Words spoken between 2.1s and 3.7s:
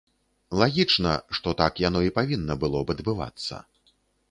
павінна было б адбывацца.